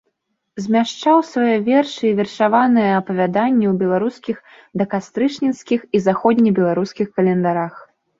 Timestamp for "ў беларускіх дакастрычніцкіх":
3.71-5.85